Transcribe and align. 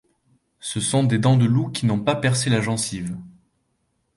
Ce 0.59 0.79
sont 0.79 1.03
des 1.03 1.19
dents 1.19 1.37
de 1.37 1.45
loup 1.45 1.69
qui 1.69 1.85
n'ont 1.85 1.99
pas 2.03 2.15
percé 2.15 2.49
la 2.49 2.59
gencive. 2.59 3.15